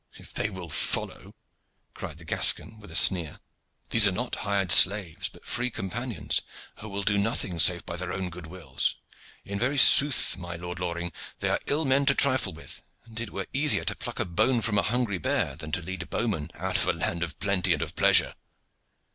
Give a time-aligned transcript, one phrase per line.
[0.15, 1.35] "If they will follow,"
[1.93, 3.39] cried the Gascon with a sneer.
[3.91, 6.41] "These are not hired slaves, but free companions,
[6.77, 8.95] who will do nothing save by their own good wills.
[9.45, 13.29] In very sooth, my Lord Loring, they are ill men to trifle with, and it
[13.29, 16.49] were easier to pluck a bone from a hungry bear than to lead a bowman
[16.55, 18.33] out of a land of plenty and of pleasure."